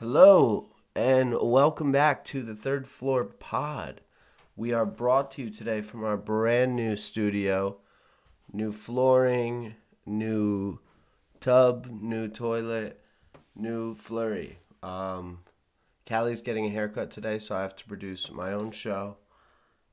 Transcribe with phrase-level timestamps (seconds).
[0.00, 4.00] Hello, and welcome back to the third floor pod.
[4.54, 7.78] We are brought to you today from our brand new studio.
[8.52, 9.74] New flooring,
[10.06, 10.78] new
[11.40, 13.00] tub, new toilet,
[13.56, 14.60] new flurry.
[14.84, 15.40] Um,
[16.06, 19.16] Callie's getting a haircut today, so I have to produce my own show.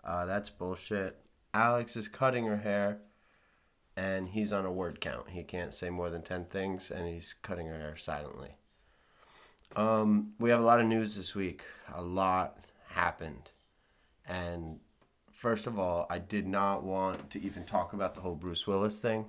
[0.04, 1.18] Uh, that's bullshit.
[1.52, 3.00] Alex is cutting her hair,
[3.98, 5.32] and he's on a word count.
[5.32, 8.58] He can't say more than 10 things, and he's cutting her hair silently.
[9.76, 11.64] Um, we have a lot of news this week.
[11.94, 13.50] A lot happened.
[14.28, 14.80] And
[15.32, 19.00] first of all, I did not want to even talk about the whole Bruce Willis
[19.00, 19.26] thing.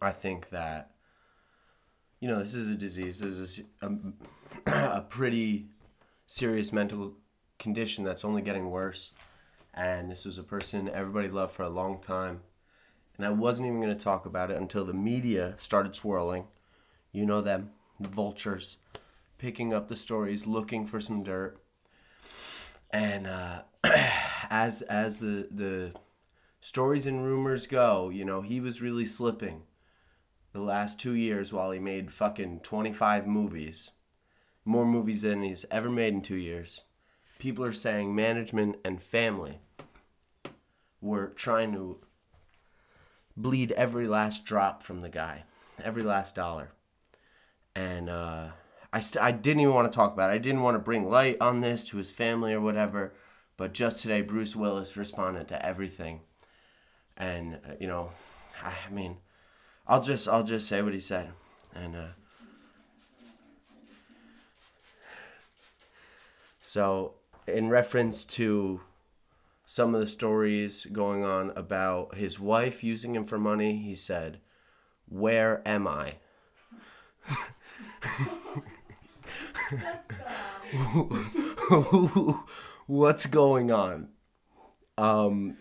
[0.00, 0.92] I think that,
[2.20, 3.20] you know, this is a disease.
[3.20, 3.90] This is a,
[4.66, 5.66] a pretty
[6.26, 7.14] serious mental
[7.58, 9.12] condition that's only getting worse.
[9.74, 12.40] And this was a person everybody loved for a long time.
[13.16, 16.46] And I wasn't even going to talk about it until the media started swirling.
[17.12, 18.76] You know them, the vultures
[19.44, 21.58] picking up the stories, looking for some dirt.
[22.90, 23.64] And uh,
[24.48, 25.92] as as the the
[26.62, 29.64] stories and rumors go, you know, he was really slipping
[30.54, 33.90] the last two years while he made fucking 25 movies.
[34.64, 36.80] More movies than he's ever made in two years.
[37.38, 39.58] People are saying management and family
[41.02, 41.98] were trying to
[43.36, 45.44] bleed every last drop from the guy,
[45.82, 46.70] every last dollar.
[47.76, 48.48] And uh,
[48.94, 50.34] I, st- I didn't even want to talk about it.
[50.34, 53.12] I didn't want to bring light on this to his family or whatever.
[53.56, 56.20] But just today, Bruce Willis responded to everything.
[57.16, 58.10] And, uh, you know,
[58.62, 59.16] I mean,
[59.88, 61.32] I'll just I'll just say what he said.
[61.74, 62.06] And uh,
[66.60, 67.14] so,
[67.48, 68.80] in reference to
[69.66, 74.38] some of the stories going on about his wife using him for money, he said,
[75.08, 76.14] "Where am I?"
[82.86, 84.08] What's going on?
[84.98, 85.56] Um,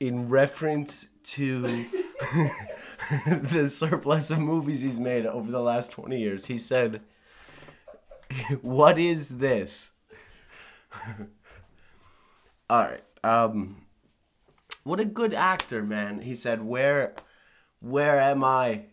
[0.00, 1.62] in reference to
[3.26, 7.02] the surplus of movies he's made over the last 20 years, he said,
[8.62, 9.90] What is this?
[12.70, 13.04] All right.
[13.22, 13.82] Um,
[14.84, 16.22] what a good actor, man.
[16.22, 17.14] He said, Where,
[17.80, 18.86] where am I?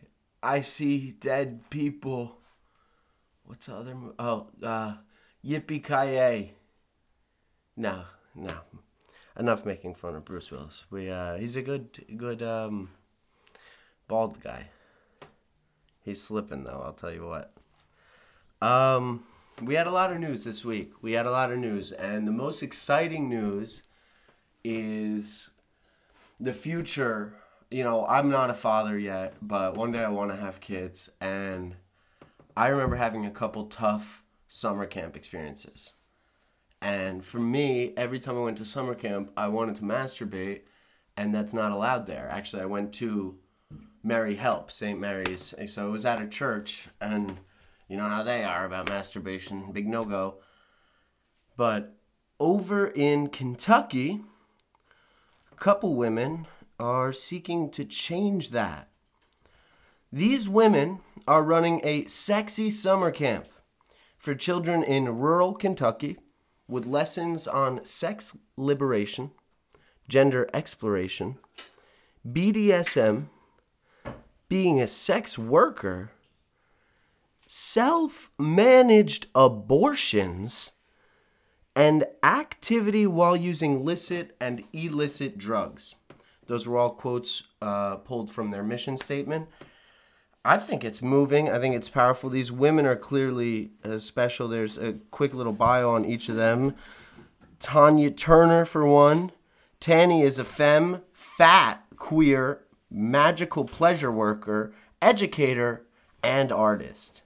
[0.43, 2.38] I see dead people.
[3.49, 4.13] What's the other movie?
[4.19, 4.93] Oh, uh,
[5.43, 6.51] Yippee Ki
[7.75, 8.03] No,
[8.35, 8.53] no.
[9.39, 10.85] Enough making fun of Bruce Willis.
[10.91, 12.91] We uh, he's a good, good um,
[14.07, 14.67] bald guy.
[16.05, 16.83] He's slipping though.
[16.85, 17.51] I'll tell you what.
[18.61, 19.23] Um,
[19.63, 20.91] we had a lot of news this week.
[21.01, 23.81] We had a lot of news, and the most exciting news
[24.63, 25.49] is
[26.39, 27.33] the future.
[27.71, 31.09] You know, I'm not a father yet, but one day I want to have kids,
[31.19, 31.75] and
[32.59, 35.93] I remember having a couple tough summer camp experiences.
[36.81, 40.63] And for me, every time I went to summer camp, I wanted to masturbate,
[41.15, 42.27] and that's not allowed there.
[42.29, 43.37] Actually, I went to
[44.03, 44.99] Mary Help, St.
[44.99, 45.55] Mary's.
[45.67, 47.39] So it was at a church, and
[47.87, 50.41] you know how they are about masturbation, big no go.
[51.55, 51.95] But
[52.41, 54.19] over in Kentucky,
[55.49, 56.45] a couple women
[56.77, 58.89] are seeking to change that.
[60.11, 63.45] These women are running a sexy summer camp
[64.17, 66.17] for children in rural Kentucky
[66.67, 69.29] with lessons on sex liberation,
[70.07, 71.37] gender exploration,
[72.27, 73.27] BDSM,
[74.49, 76.09] being a sex worker,
[77.45, 80.71] self managed abortions,
[81.75, 85.93] and activity while using licit and illicit drugs.
[86.47, 89.47] Those were all quotes uh, pulled from their mission statement.
[90.45, 91.49] I think it's moving.
[91.49, 92.29] I think it's powerful.
[92.29, 94.47] These women are clearly uh, special.
[94.47, 96.75] There's a quick little bio on each of them.
[97.59, 99.31] Tanya Turner, for one.
[99.79, 105.85] Tanny is a femme, fat, queer, magical pleasure worker, educator,
[106.23, 107.21] and artist.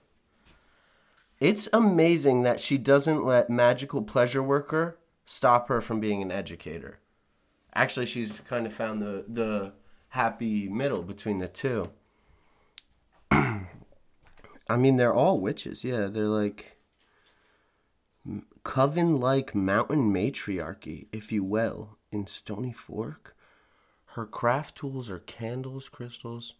[1.40, 6.98] It's amazing that she doesn't let magical pleasure worker stop her from being an educator.
[7.74, 9.72] Actually, she's kind of found the, the
[10.10, 11.90] happy middle between the two.
[14.68, 15.84] I mean, they're all witches.
[15.84, 16.78] Yeah, they're like
[18.62, 23.36] coven like mountain matriarchy, if you will, in Stony Fork.
[24.14, 26.54] Her craft tools are candles, crystals.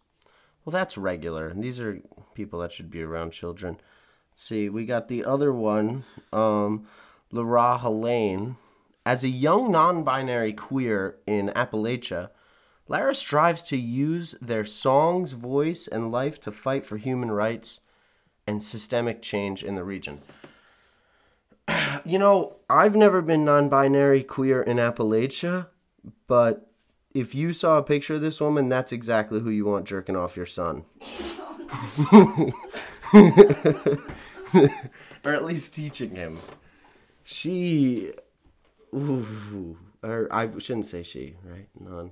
[0.63, 1.53] Well, that's regular.
[1.53, 2.01] These are
[2.33, 3.77] people that should be around children.
[4.31, 6.03] Let's see, we got the other one,
[6.33, 6.87] um,
[7.31, 8.57] Laura Helene.
[9.05, 12.31] As a young non binary queer in Appalachia,
[12.87, 17.79] Lara strives to use their songs, voice, and life to fight for human rights
[18.47, 20.21] and systemic change in the region.
[22.05, 25.67] you know, I've never been non-binary queer in Appalachia,
[26.27, 26.71] but
[27.13, 30.35] if you saw a picture of this woman, that's exactly who you want jerking off
[30.35, 30.83] your son.
[35.23, 36.39] or at least teaching him.
[37.23, 38.11] She,
[38.93, 41.67] ooh, or I shouldn't say she, right?
[41.79, 42.11] None.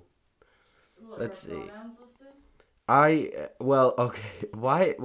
[1.18, 1.70] Let's see.
[2.88, 4.22] I well, okay.
[4.54, 4.96] Why?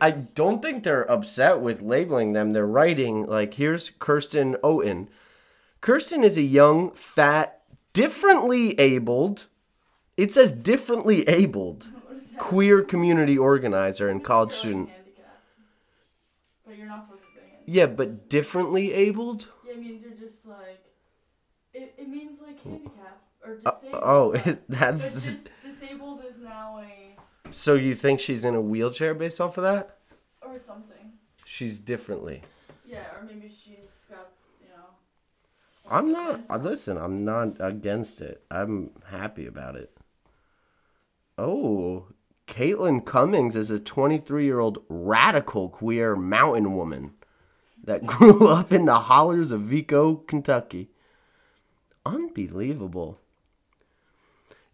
[0.00, 2.52] I don't think they're upset with labeling them.
[2.52, 5.08] They're writing like, "Here's Kirsten Owen."
[5.80, 7.60] Kirsten is a young, fat,
[7.92, 9.46] differently abled.
[10.16, 12.38] It says differently abled What is that?
[12.40, 14.88] queer community organizer and college student.
[16.66, 17.62] But you're not supposed to say it.
[17.66, 19.48] Yeah, but differently abled.
[19.66, 20.80] Yeah, it means you're just like.
[21.74, 24.02] It, it means like handicap or Uh, disabled.
[24.04, 27.03] oh, but- But that's dis- disabled is now a.
[27.56, 27.74] so.
[27.74, 29.98] You think she's in a wheelchair based off of that?
[30.54, 31.12] or something.
[31.44, 32.42] She's differently.
[32.86, 34.30] Yeah, or maybe she's got,
[34.60, 35.90] you know.
[35.90, 36.62] I'm not.
[36.62, 38.44] Listen, I'm not against it.
[38.50, 39.96] I'm happy about it.
[41.36, 42.06] Oh,
[42.46, 47.14] Caitlin Cummings is a 23 year old radical queer mountain woman
[47.82, 50.90] that grew up in the hollers of Vicco, Kentucky.
[52.06, 53.18] Unbelievable.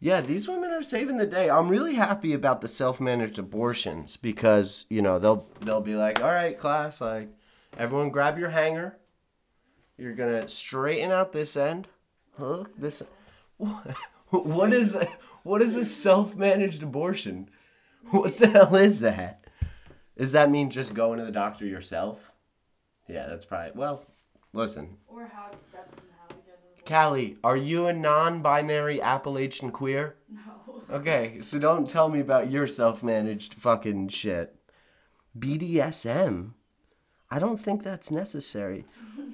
[0.03, 1.51] Yeah, these women are saving the day.
[1.51, 6.31] I'm really happy about the self-managed abortions because you know they'll they'll be like, "All
[6.31, 7.29] right, class, like
[7.77, 8.97] everyone, grab your hanger.
[9.99, 11.87] You're gonna straighten out this end.
[12.39, 13.03] Look, this.
[14.31, 14.97] What is
[15.43, 17.51] what is a self-managed abortion?
[18.11, 19.45] What the hell is that?
[20.17, 22.33] Does that mean just going to the doctor yourself?
[23.09, 23.73] Yeah, that's probably.
[23.75, 24.05] Well,
[24.53, 25.29] listen, Or
[25.69, 25.97] steps.
[26.91, 30.17] Callie, are you a non-binary Appalachian queer?
[30.29, 30.83] No.
[30.91, 34.57] Okay, so don't tell me about your self-managed fucking shit.
[35.39, 36.55] BDSM.
[37.31, 38.87] I don't think that's necessary.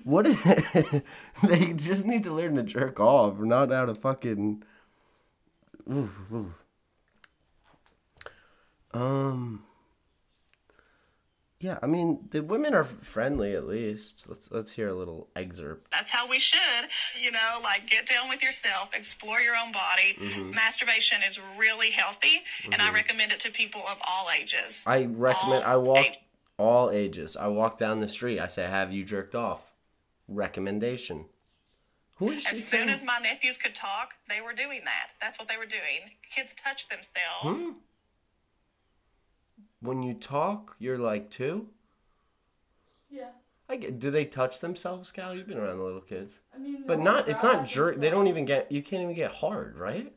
[0.04, 0.26] What?
[1.42, 4.62] they just need to learn to jerk off, not out of fucking.
[5.90, 6.54] Ooh, ooh.
[8.92, 9.65] Um.
[11.66, 14.22] Yeah, I mean the women are friendly at least.
[14.28, 15.90] Let's let's hear a little excerpt.
[15.90, 16.60] That's how we should,
[17.20, 20.16] you know, like get down with yourself, explore your own body.
[20.54, 24.84] Masturbation is really healthy, and I recommend it to people of all ages.
[24.86, 25.64] I recommend.
[25.64, 26.18] All I walk age-
[26.56, 27.36] all ages.
[27.36, 28.38] I walk down the street.
[28.38, 29.72] I say, "Have you jerked off?"
[30.28, 31.26] Recommendation.
[32.18, 32.88] Who is she As soon saying?
[32.90, 35.14] as my nephews could talk, they were doing that.
[35.20, 36.12] That's what they were doing.
[36.30, 37.60] Kids touch themselves.
[37.62, 37.72] Hmm?
[39.86, 41.68] When you talk, you're like two.
[43.08, 43.28] Yeah.
[43.68, 43.98] I get.
[43.98, 45.34] Do they touch themselves, Cal?
[45.34, 46.84] You've been around the little kids, I mean.
[46.86, 47.28] but not.
[47.28, 47.96] It's not jerk.
[47.96, 48.70] They don't even get.
[48.70, 50.12] You can't even get hard, right?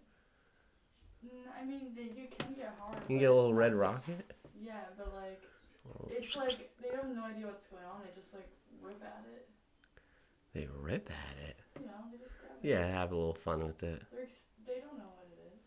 [1.60, 2.98] I mean, they, you can get hard.
[3.02, 4.34] You can get a little red rocket.
[4.62, 5.42] Yeah, but like,
[5.88, 8.02] oh, it's like they have no idea what's going on.
[8.04, 8.50] They just like
[8.82, 9.48] rip at it.
[10.54, 11.60] They rip at it.
[11.80, 12.68] You know, they just grab it.
[12.68, 14.02] Yeah, have a little fun with it.
[14.12, 15.60] They're ex- they don't know what it is.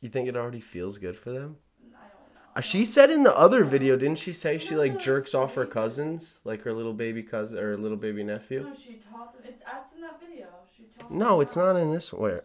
[0.00, 1.56] You think it already feels good for them?
[1.84, 2.39] Mm, I don't know.
[2.39, 5.54] Uh, Uh, she said in the other video, didn't she say she like jerks off
[5.54, 8.64] her cousins, like her little baby cousin or little baby nephew?
[8.64, 9.42] No, she taught them.
[9.44, 10.46] It's that's in that video.
[10.76, 11.12] She taught.
[11.12, 12.12] No, it's not in this.
[12.12, 12.42] Where?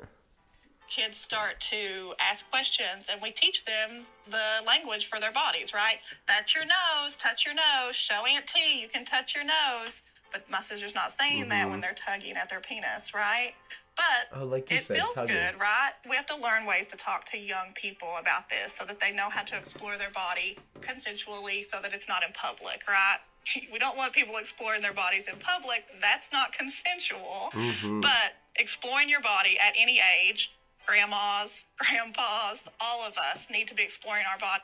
[0.87, 5.97] Kids start to ask questions, and we teach them the language for their bodies, right?
[6.27, 10.03] Touch your nose, touch your nose, show Aunt T you can touch your nose.
[10.31, 11.71] But my sister's not saying that mm-hmm.
[11.71, 13.53] when they're tugging at their penis, right?
[13.95, 15.35] But Oh, like you it said, feels tugging.
[15.35, 15.91] good, right?
[16.09, 19.11] We have to learn ways to talk to young people about this so that they
[19.13, 23.19] know how to explore their body consensually so that it's not in public, right?
[23.71, 25.85] We don't want people exploring their bodies in public.
[26.01, 27.49] That's not consensual.
[27.53, 28.01] Mm-hmm.
[28.01, 30.51] But exploring your body at any age,
[30.87, 34.63] grandmas, grandpas, all of us need to be exploring our body.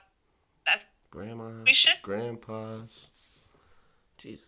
[0.66, 3.10] That's Grandmas, We should- grandpas.
[4.18, 4.46] Jesus.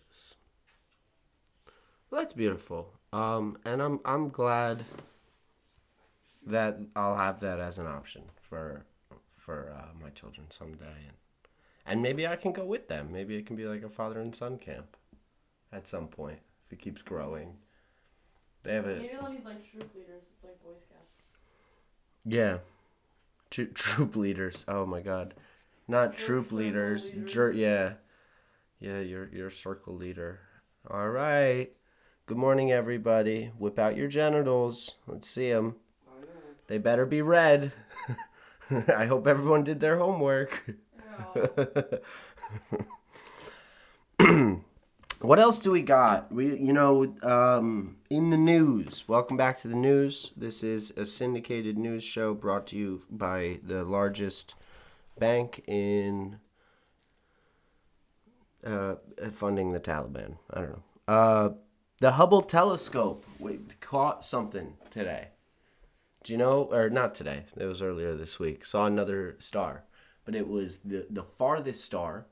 [2.10, 2.94] Well, that's beautiful.
[3.14, 4.84] Um, and I'm I'm glad
[6.48, 8.86] that I'll have that as an option for
[9.38, 11.18] for uh, my children someday, and
[11.86, 13.10] and maybe I can go with them.
[13.12, 14.98] Maybe it can be like a father and son camp
[15.72, 17.58] at some point if it keeps growing.
[18.64, 20.24] They have a Maybe they'll need like troop leaders.
[20.34, 21.12] It's like Boy Scouts.
[22.26, 22.58] Yeah.
[23.52, 24.66] Tro- troop leaders.
[24.68, 25.36] Oh my god.
[25.88, 27.14] Not Troop troop leaders.
[27.14, 27.32] leaders.
[27.32, 27.94] Jer- yeah.
[28.80, 30.40] Yeah, you're you're circle leader.
[30.90, 31.72] All right.
[32.26, 33.52] Good morning everybody.
[33.58, 34.96] Whip out your genitals.
[35.08, 35.76] Let's see them.
[36.68, 37.74] They better be red.
[38.96, 40.64] I hope everyone did their homework.
[45.24, 46.34] What else do we got?
[46.34, 49.06] We, you know, um, in the news.
[49.08, 50.32] Welcome back to the news.
[50.36, 54.54] This is a syndicated news show brought to you by the largest
[55.18, 56.40] bank in
[58.66, 58.96] uh,
[59.32, 60.40] funding the Taliban.
[60.52, 60.84] I don't know.
[61.08, 61.50] Uh,
[62.04, 63.26] the Hubble telescope
[63.80, 65.30] caught something today.
[66.26, 67.46] Do you know, or not today?
[67.56, 68.66] It was earlier this week.
[68.66, 69.86] Saw another star,
[70.26, 72.26] but it was the the farthest star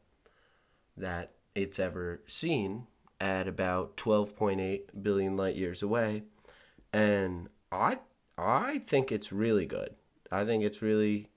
[0.98, 2.88] that it's ever seen
[3.22, 6.24] at about 12.8 billion light years away,
[6.92, 8.00] and I
[8.38, 9.96] I think it's really good.
[10.30, 11.30] I think it's really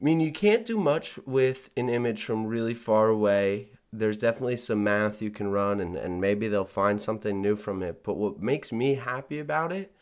[0.00, 3.68] I mean, you can't do much with an image from really far away.
[3.92, 7.82] There's definitely some math you can run, and, and maybe they'll find something new from
[7.82, 8.02] it.
[8.02, 9.94] But what makes me happy about it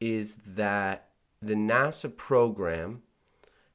[0.00, 1.08] is that
[1.40, 3.02] the NASA program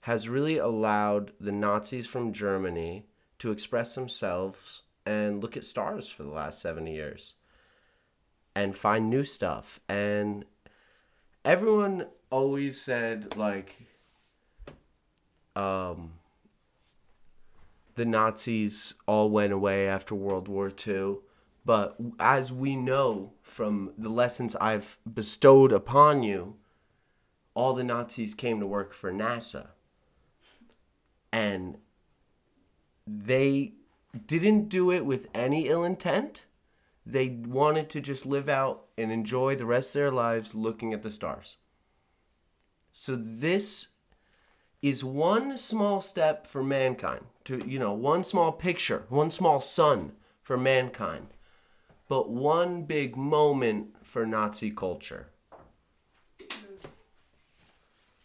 [0.02, 3.06] has really allowed the Nazis from Germany
[3.40, 7.34] to express themselves and look at stars for the last 70 years
[8.56, 9.80] and find new stuff.
[9.88, 10.46] And
[11.46, 13.76] everyone always said, like,
[15.56, 16.14] um,
[17.98, 21.16] the Nazis all went away after World War II.
[21.66, 26.56] But as we know from the lessons I've bestowed upon you,
[27.56, 29.70] all the Nazis came to work for NASA.
[31.34, 31.80] And
[33.06, 33.74] they
[34.26, 36.46] didn't do it with any ill intent.
[37.04, 41.02] They wanted to just live out and enjoy the rest of their lives looking at
[41.02, 41.58] the stars.
[42.92, 43.88] So this
[44.82, 50.12] is one small step for mankind to you know one small picture one small sun
[50.42, 51.28] for mankind
[52.08, 55.28] but one big moment for nazi culture.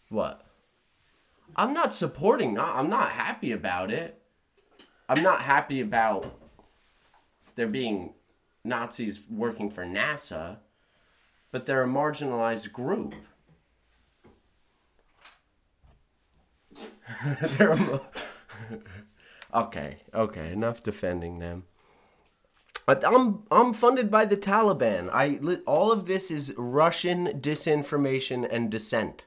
[0.07, 0.45] What?
[1.55, 4.21] I'm not supporting i'm not happy about it.
[5.09, 6.39] I'm not happy about
[7.55, 8.13] there being
[8.63, 10.57] nazis working for nasa
[11.51, 13.13] but they're a marginalized group
[16.71, 17.02] They're a-
[19.53, 21.63] okay, okay, enough defending them.
[22.87, 25.09] I'm I'm funded by the Taliban.
[25.11, 29.25] I all of this is Russian disinformation and dissent.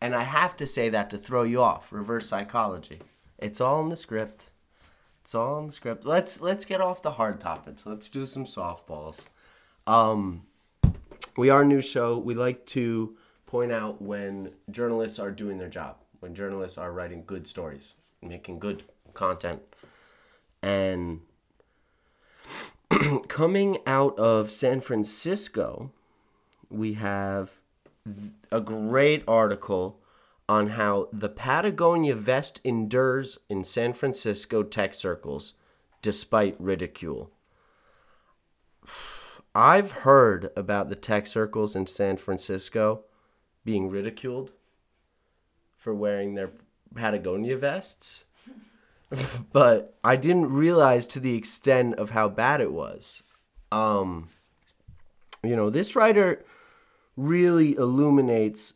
[0.00, 1.92] And I have to say that to throw you off.
[1.92, 3.00] Reverse psychology.
[3.38, 4.50] It's all in the script.
[5.22, 6.04] It's all in the script.
[6.04, 7.86] Let's let's get off the hard topics.
[7.86, 9.28] Let's do some softballs.
[9.86, 10.42] Um,
[11.36, 12.18] we are a news show.
[12.18, 17.22] We like to point out when journalists are doing their job, when journalists are writing
[17.26, 19.60] good stories, making good content.
[20.62, 21.20] And
[23.28, 25.92] coming out of San Francisco,
[26.70, 27.60] we have
[28.50, 30.00] a great article
[30.48, 35.52] on how the Patagonia vest endures in San Francisco tech circles
[36.00, 37.32] despite ridicule.
[39.54, 43.04] I've heard about the tech circles in San Francisco
[43.62, 44.54] being ridiculed
[45.84, 46.50] for wearing their
[46.94, 48.24] Patagonia vests,
[49.52, 53.22] but I didn't realize to the extent of how bad it was.
[53.70, 54.30] Um,
[55.42, 56.42] you know, this writer
[57.18, 58.72] really illuminates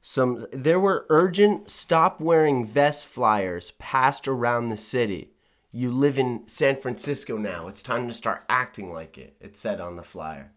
[0.00, 0.46] some.
[0.52, 5.32] There were urgent stop wearing vest flyers passed around the city.
[5.70, 7.68] You live in San Francisco now.
[7.68, 10.52] It's time to start acting like it, it said on the flyer.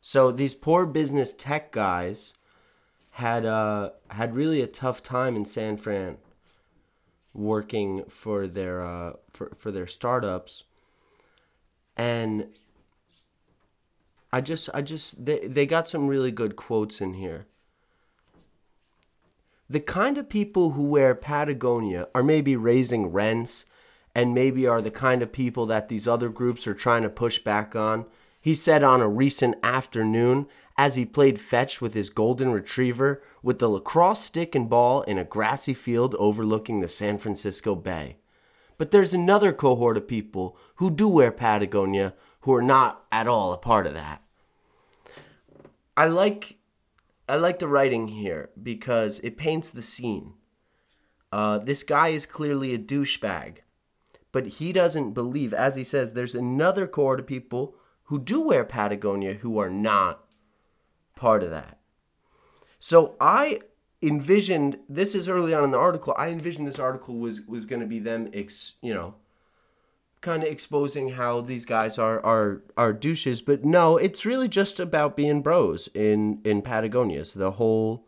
[0.00, 2.32] So these poor business tech guys
[3.18, 6.18] had uh had really a tough time in San Fran
[7.34, 10.62] working for their uh for, for their startups
[11.96, 12.46] and
[14.32, 17.46] I just I just they they got some really good quotes in here.
[19.68, 23.66] The kind of people who wear Patagonia are maybe raising rents
[24.14, 27.40] and maybe are the kind of people that these other groups are trying to push
[27.40, 28.06] back on.
[28.40, 30.46] He said on a recent afternoon
[30.78, 35.18] as he played fetch with his golden retriever with the lacrosse stick and ball in
[35.18, 38.18] a grassy field overlooking the San Francisco Bay.
[38.78, 43.52] But there's another cohort of people who do wear Patagonia who are not at all
[43.52, 44.22] a part of that.
[45.96, 46.58] I like
[47.28, 50.34] I like the writing here because it paints the scene.
[51.32, 53.58] Uh, this guy is clearly a douchebag,
[54.32, 58.64] but he doesn't believe, as he says, there's another cohort of people who do wear
[58.64, 60.24] Patagonia who are not
[61.18, 61.78] part of that.
[62.78, 63.60] So I
[64.00, 66.14] envisioned this is early on in the article.
[66.16, 69.16] I envisioned this article was was going to be them, ex, you know,
[70.20, 73.42] kind of exposing how these guys are are are douches.
[73.42, 77.24] But no, it's really just about being bros in in Patagonia.
[77.24, 78.06] So the whole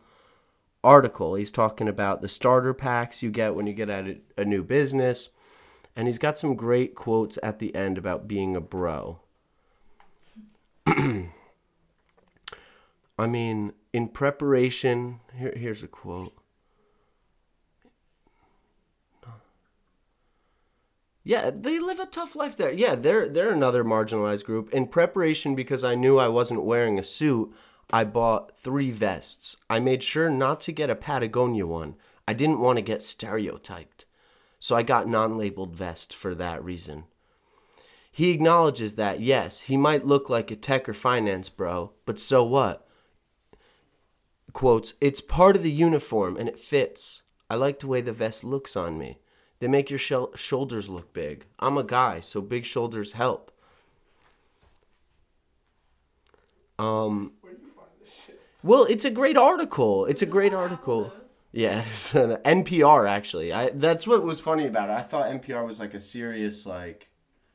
[0.83, 4.45] article, he's talking about the starter packs you get when you get at a, a
[4.45, 5.29] new business,
[5.97, 9.21] and he's got some great quotes at the end about being a bro.
[13.20, 16.32] I mean, in preparation, here, here's a quote.
[21.22, 22.72] Yeah, they live a tough life there.
[22.72, 24.72] Yeah, they're they're another marginalized group.
[24.72, 27.52] In preparation because I knew I wasn't wearing a suit,
[27.90, 29.56] I bought 3 vests.
[29.68, 31.96] I made sure not to get a Patagonia one.
[32.26, 34.06] I didn't want to get stereotyped.
[34.58, 37.04] So I got non-labeled vest for that reason.
[38.10, 42.42] He acknowledges that, yes, he might look like a tech or finance bro, but so
[42.42, 42.86] what?
[44.52, 47.23] Quotes, it's part of the uniform and it fits.
[47.49, 49.19] I like the way the vest looks on me.
[49.59, 51.45] They make your shoulders look big.
[51.59, 53.50] I'm a guy, so big shoulders help.
[56.78, 58.40] Um, Where you find this shit?
[58.62, 60.07] well, it's a great article.
[60.07, 61.12] It's a great article.
[61.52, 63.52] Yeah, it's an NPR actually.
[63.52, 64.92] I that's what was funny about it.
[64.92, 67.11] I thought NPR was like a serious like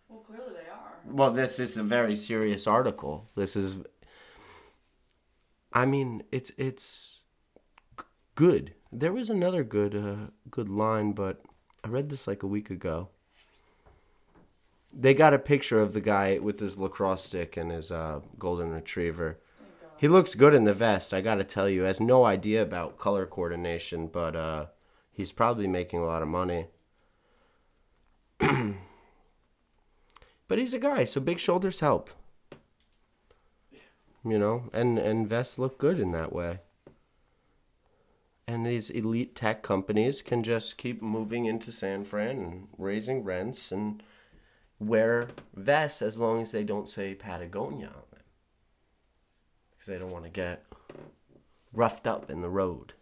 [0.08, 0.94] Well, clearly they are.
[1.06, 3.26] well, this is a very serious article.
[3.36, 3.78] This is
[5.76, 7.20] I mean, it's it's
[8.36, 8.74] good.
[8.94, 11.42] There was another good uh good line, but
[11.84, 13.10] I read this like a week ago.
[14.98, 18.72] They got a picture of the guy with his lacrosse stick and his uh, golden
[18.72, 19.42] retriever.
[19.98, 21.84] He looks good in the vest, I gotta tell you.
[21.84, 24.68] Has no idea about color coordination, but uh,
[25.12, 26.68] he's probably making a lot of money.
[28.40, 28.78] but
[30.58, 32.10] he's a guy, so big shoulders help.
[34.26, 36.60] You know, and and vests look good in that way.
[38.48, 43.72] And these elite tech companies can just keep moving into San Fran and raising rents
[43.72, 44.04] and
[44.80, 48.24] wear vests as long as they don't say Patagonia on them
[49.72, 50.66] because they don't want to get
[51.74, 52.94] roughed up in the road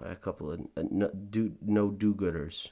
[0.00, 2.68] by a couple of uh, no do no do-gooders.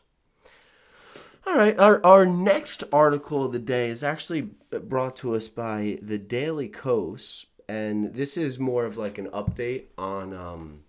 [1.46, 5.98] All right, our our next article of the day is actually brought to us by
[6.02, 10.80] the Daily Kos, and this is more of like an update on um,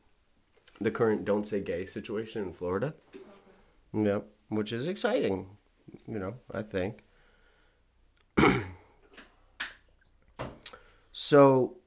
[0.79, 2.93] the current "Don't Say Gay" situation in Florida.
[3.93, 5.57] Yep, which is exciting,
[6.07, 6.35] you know.
[6.51, 7.03] I think.
[11.11, 11.77] so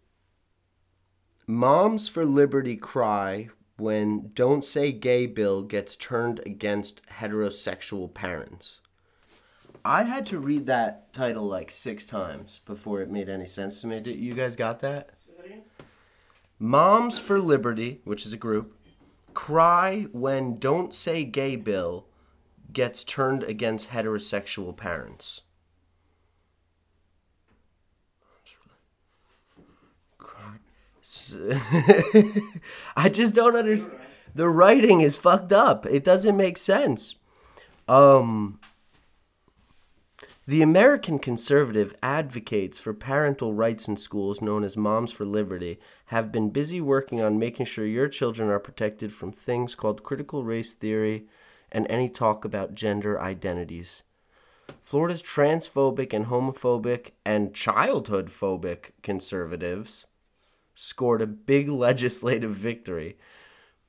[1.46, 8.79] Moms for Liberty cry when Don't Say Gay bill gets turned against heterosexual parents.
[9.84, 13.86] I had to read that title like six times before it made any sense to
[13.86, 14.00] me.
[14.00, 15.16] Did you guys got that?
[15.16, 15.62] Say that again?
[16.58, 18.76] Moms for Liberty, which is a group,
[19.32, 22.06] cry when Don't Say Gay bill
[22.72, 25.42] gets turned against heterosexual parents.
[32.96, 33.98] I just don't understand.
[34.34, 35.86] The writing is fucked up.
[35.86, 37.16] It doesn't make sense.
[37.88, 38.60] Um,
[40.50, 46.32] the American conservative advocates for parental rights in schools, known as Moms for Liberty, have
[46.32, 50.72] been busy working on making sure your children are protected from things called critical race
[50.72, 51.28] theory
[51.70, 54.02] and any talk about gender identities.
[54.82, 60.06] Florida's transphobic and homophobic and childhood phobic conservatives
[60.74, 63.16] scored a big legislative victory.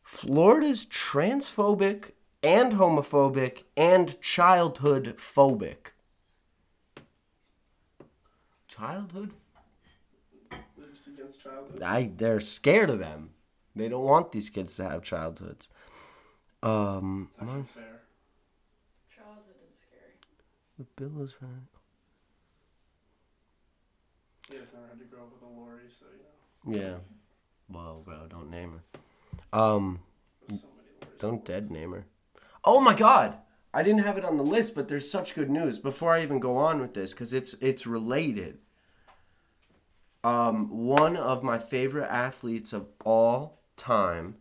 [0.04, 2.12] Florida's transphobic
[2.44, 5.91] and homophobic and childhood phobic.
[8.72, 9.32] Childhood?
[10.50, 11.82] They're against childhood.
[11.84, 13.32] I they're scared of them.
[13.76, 15.68] They don't want these kids to have childhoods.
[16.64, 18.02] Um, It's actually fair.
[19.14, 20.14] Childhood is scary.
[20.78, 21.50] the bill is right.
[24.50, 26.06] You guys never had to grow up with a Lori, so
[26.66, 26.82] you know.
[26.82, 26.96] Yeah.
[27.70, 29.60] Well, bro, don't name her.
[29.60, 30.00] Um,
[30.48, 32.06] so many don't dead name her.
[32.64, 33.36] Oh my God!
[33.74, 35.80] I didn't have it on the list, but there's such good news.
[35.80, 38.60] Before I even go on with this, because it's it's related.
[40.24, 44.36] Um, one of my favorite athletes of all time,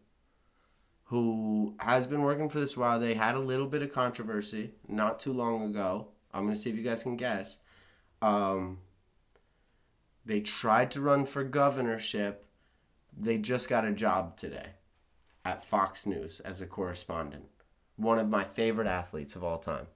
[1.04, 5.20] who has been working for this while, they had a little bit of controversy not
[5.20, 6.08] too long ago.
[6.34, 7.58] I'm gonna see if you guys can guess.
[8.20, 8.78] Um,
[10.26, 12.46] they tried to run for governorship.
[13.16, 14.70] They just got a job today
[15.44, 17.46] at Fox News as a correspondent.
[18.00, 19.86] One of my favorite athletes of all time.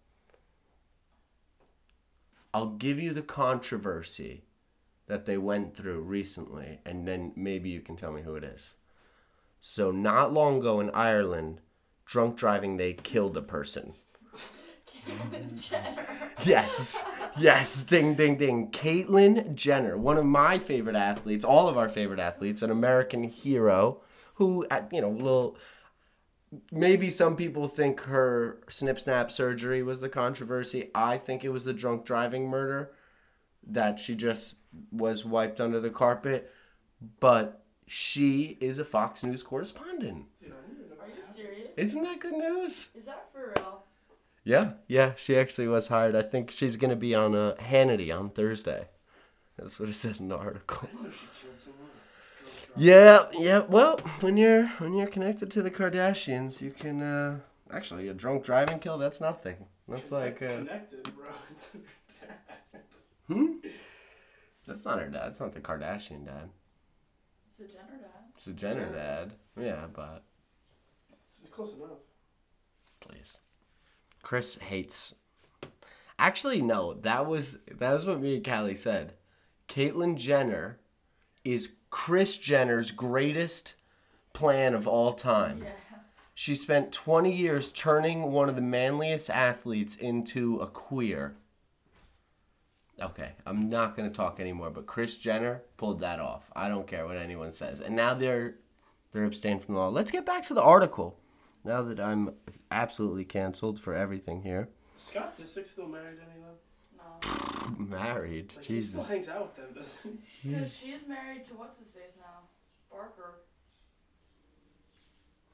[2.53, 4.45] I'll give you the controversy
[5.07, 8.75] that they went through recently, and then maybe you can tell me who it is.
[9.61, 11.63] So, not long ago in Ireland,
[12.05, 13.95] drunk driving, they killed a person.
[15.57, 16.07] Jenner.
[16.45, 17.03] Yes,
[17.39, 18.71] yes, ding, ding, ding.
[18.71, 24.03] Caitlyn Jenner, one of my favorite athletes, all of our favorite athletes, an American hero
[24.35, 25.57] who, at you know, little.
[26.71, 30.91] Maybe some people think her snip snap surgery was the controversy.
[30.95, 32.93] I think it was the drunk driving murder
[33.67, 34.59] that she just
[34.91, 36.53] was wiped under the carpet.
[37.21, 40.27] But she is a Fox News correspondent.
[40.41, 41.71] Dude, I didn't Are you serious?
[41.77, 42.89] Isn't that good news?
[42.95, 43.85] Is that for real?
[44.45, 46.15] Yeah, yeah, she actually was hired.
[46.15, 48.89] I think she's gonna be on uh, Hannity on Thursday.
[49.59, 50.81] That's what it said in the article.
[50.83, 51.89] I didn't know she killed someone.
[52.77, 53.35] Drunk drive.
[53.35, 53.59] Yeah, yeah.
[53.69, 58.45] Well, when you're when you're connected to the Kardashians, you can uh, actually a drunk
[58.45, 58.99] driving kill.
[58.99, 59.57] That's nothing.
[59.89, 61.27] That's like uh, Connected, bro.
[61.51, 61.79] It's her
[62.73, 62.83] dad.
[63.29, 63.53] hmm.
[64.67, 65.27] That's not her dad.
[65.27, 66.49] That's not the Kardashian dad.
[67.47, 68.23] It's a Jenner dad.
[68.37, 69.33] It's the Jenner dad.
[69.61, 70.25] Yeah, but
[71.39, 71.99] She's close enough.
[73.01, 73.37] please,
[74.23, 75.15] Chris hates.
[76.19, 76.95] Actually, no.
[76.95, 79.15] That was that was what me and Callie said.
[79.69, 80.79] Caitlyn Jenner
[81.45, 83.77] is Kris Jenner's greatest
[84.33, 85.63] plan of all time.
[85.63, 85.99] Yeah.
[86.35, 91.37] She spent 20 years turning one of the manliest athletes into a queer.
[93.01, 96.51] Okay, I'm not going to talk anymore, but Kris Jenner pulled that off.
[96.57, 97.81] I don't care what anyone says.
[97.81, 98.57] And now they're
[99.13, 99.89] they're abstained from the law.
[99.89, 101.21] Let's get back to the article.
[101.63, 102.35] Now that I'm
[102.73, 104.69] absolutely canceled for everything here.
[104.97, 106.43] Scott Disick still married any
[107.05, 107.87] of them?
[107.91, 107.97] No.
[107.97, 108.53] Married.
[108.55, 110.11] Like, he still hangs out with them, doesn't he?
[110.51, 112.49] Because He's, she is married to what's his face now?
[112.91, 113.41] Barker.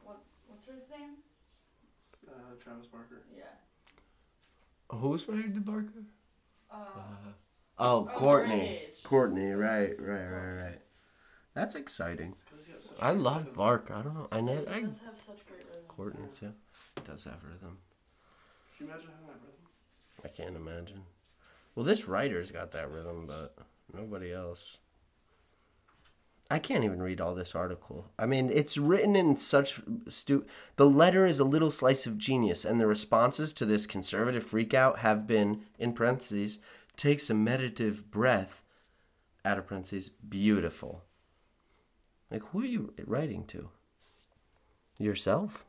[0.03, 0.23] What?
[0.47, 1.17] What's her name?
[2.29, 3.23] Uh, Travis Barker.
[3.37, 3.45] Yeah.
[4.91, 6.05] who's married to Barker?
[6.73, 6.99] Uh,
[7.79, 8.51] Oh, oh, Kourtney.
[8.51, 9.03] Rage.
[9.05, 10.81] Kourtney, right, right, right, right.
[11.55, 12.33] That's exciting.
[12.33, 13.53] It's 'cause he got such I love.
[13.55, 13.95] Barker.
[13.95, 14.29] I don't know.
[14.31, 14.57] I know.
[14.57, 15.83] He I does have such great rhythm.
[15.89, 16.53] Kourtney too.
[17.05, 17.79] Does have rhythm.
[18.77, 19.67] Can you imagine having that rhythm?
[20.25, 21.03] I can't imagine.
[21.81, 23.57] Well, this writer's got that rhythm, but
[23.95, 24.77] nobody else.
[26.51, 28.05] I can't even read all this article.
[28.19, 30.45] I mean, it's written in such stu.
[30.77, 34.99] The letter is a little slice of genius, and the responses to this conservative freakout
[34.99, 36.59] have been, in parentheses,
[36.99, 38.63] takes a meditative breath,
[39.43, 41.05] out of parentheses, beautiful.
[42.31, 43.71] Like, who are you writing to?
[44.99, 45.65] Yourself?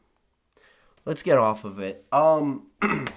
[1.06, 2.06] Let's get off of it.
[2.12, 2.68] Um.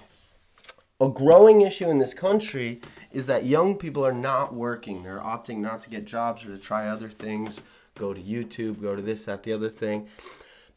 [1.05, 2.81] a growing issue in this country
[3.13, 5.03] is that young people are not working.
[5.03, 7.61] They're opting not to get jobs or to try other things,
[7.95, 10.09] go to YouTube, go to this, that, the other thing.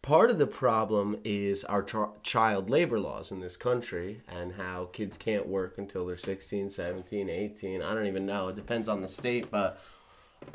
[0.02, 4.90] Part of the problem is our ch- child labor laws in this country and how
[4.92, 7.82] kids can't work until they're 16, 17, 18.
[7.82, 8.50] I don't even know.
[8.50, 9.82] It depends on the state, but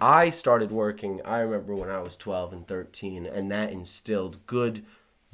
[0.01, 4.85] I started working, I remember when I was 12 and 13, and that instilled good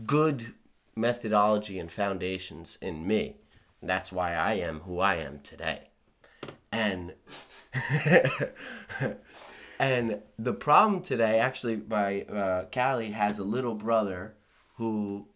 [0.07, 0.55] good
[0.95, 3.35] methodology and foundations in me.
[3.83, 5.91] That's why I am who I am today.
[6.73, 7.15] And
[9.79, 14.35] and the problem today, actually, my uh, Callie has a little brother
[14.77, 15.29] who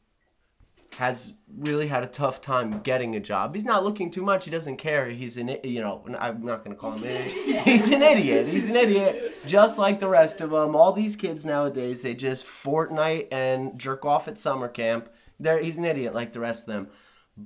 [0.96, 3.54] has really had a tough time getting a job.
[3.54, 4.44] He's not looking too much.
[4.44, 5.08] He doesn't care.
[5.08, 7.62] He's an, you know, I'm not going to call him an idiot.
[7.64, 8.48] He's an idiot.
[8.48, 10.76] He's an idiot, just like the rest of them.
[10.76, 15.08] All these kids nowadays, they just Fortnite and jerk off at summer camp.
[15.40, 16.88] They're, he's an idiot like the rest of them.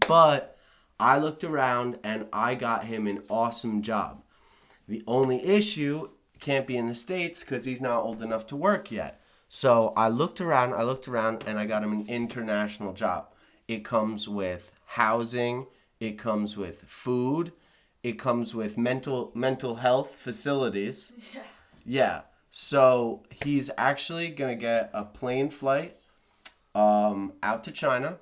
[0.06, 0.55] But
[0.98, 4.22] I looked around and I got him an awesome job.
[4.88, 8.90] The only issue can't be in the States because he's not old enough to work
[8.90, 9.20] yet.
[9.48, 13.28] So I looked around, I looked around, and I got him an international job.
[13.68, 15.66] It comes with housing,
[16.00, 17.52] it comes with food,
[18.02, 21.12] it comes with mental mental health facilities.
[21.34, 21.42] Yeah.
[21.88, 22.20] Yeah.
[22.50, 25.96] So he's actually gonna get a plane flight
[26.74, 28.18] um, out to China.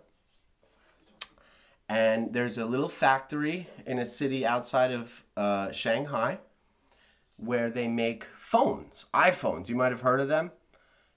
[1.94, 6.40] And there's a little factory in a city outside of uh, Shanghai
[7.36, 9.68] where they make phones, iPhones.
[9.68, 10.50] You might have heard of them.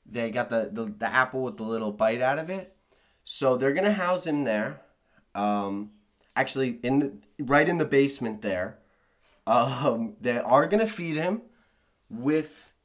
[0.06, 2.76] They got the, the, the apple with the little bite out of it.
[3.24, 4.82] So they're gonna house him there.
[5.34, 5.94] Um,
[6.36, 8.78] actually, in the, right in the basement there.
[9.48, 11.42] Um, they are gonna feed him
[12.08, 12.76] with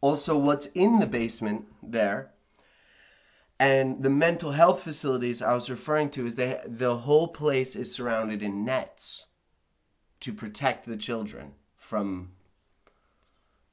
[0.00, 2.30] also what's in the basement there.
[3.60, 7.94] And the mental health facilities I was referring to is they the whole place is
[7.94, 9.26] surrounded in nets
[10.20, 12.32] to protect the children from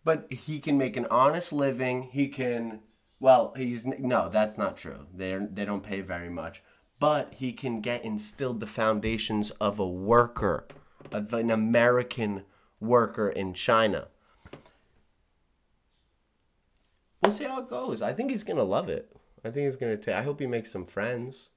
[0.04, 2.04] but he can make an honest living.
[2.04, 2.82] He can
[3.20, 5.08] well, he's no, that's not true.
[5.14, 6.62] They they don't pay very much,
[7.00, 10.68] but he can get instilled the foundations of a worker,
[11.14, 12.44] of an American
[12.82, 14.10] worker in China.
[17.24, 18.02] We'll see how it goes.
[18.02, 19.17] I think he's gonna love it.
[19.48, 20.16] I think it's gonna take.
[20.16, 21.50] I hope he makes some friends.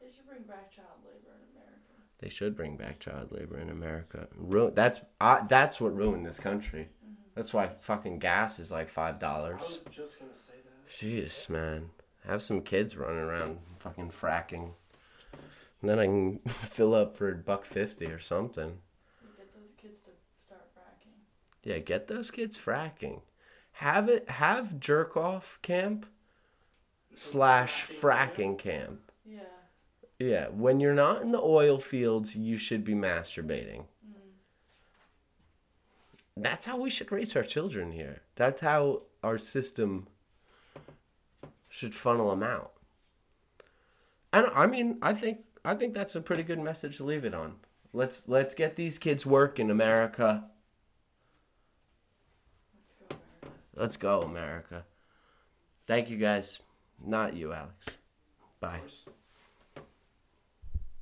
[0.00, 1.92] They should bring back child labor in America.
[2.20, 4.28] They should bring back child labor in America.
[4.36, 6.90] Ru- that's uh, that's what ruined this country.
[7.34, 9.80] That's why fucking gas is like five I dollars.
[9.86, 10.88] was just gonna say that.
[10.88, 11.90] Jeez, man.
[12.26, 14.72] Have some kids running around fucking fracking.
[15.80, 18.78] And then I can fill up for a buck fifty or something.
[19.38, 20.10] Get those kids to
[20.46, 21.14] start fracking.
[21.62, 23.22] Yeah, get those kids fracking.
[23.72, 26.04] Have it have jerk off camp
[27.14, 29.00] slash fracking camp.
[29.24, 29.40] Yeah.
[30.18, 33.84] Yeah, when you're not in the oil fields, you should be masturbating.
[34.06, 34.32] Mm.
[36.36, 38.22] That's how we should raise our children here.
[38.34, 40.08] That's how our system
[41.68, 42.72] should funnel them out.
[44.32, 47.34] And I mean, I think I think that's a pretty good message to leave it
[47.34, 47.56] on.
[47.92, 50.44] Let's let's get these kids work in America.
[52.78, 53.74] Let's go, America.
[53.74, 54.84] Let's go, America.
[55.86, 56.60] Thank you guys.
[57.04, 57.98] Not you, Alex.
[58.60, 58.80] Bye.